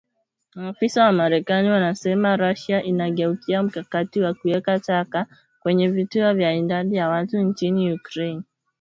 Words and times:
Maafisa 0.55 1.03
wa 1.05 1.11
marekani 1.11 1.69
wanasema 1.69 2.37
Russia 2.37 2.83
“inageukia 2.83 3.63
mkakati 3.63 4.21
wa 4.21 4.33
kuweka 4.33 4.79
taka 4.79 5.25
kwenye 5.59 5.87
vituo 5.87 6.33
vya 6.33 6.53
idadi 6.53 6.95
ya 6.95 7.09
watu 7.09 7.37
nchini 7.37 7.93
Ukraine.” 7.93 8.43